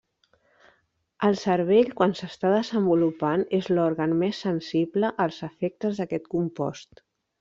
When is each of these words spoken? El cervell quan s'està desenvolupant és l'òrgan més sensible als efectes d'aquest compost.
El 1.27 1.35
cervell 1.41 1.91
quan 1.99 2.15
s'està 2.21 2.53
desenvolupant 2.55 3.45
és 3.59 3.69
l'òrgan 3.75 4.17
més 4.23 4.41
sensible 4.47 5.13
als 5.27 5.39
efectes 5.51 6.01
d'aquest 6.01 6.27
compost. 6.37 7.05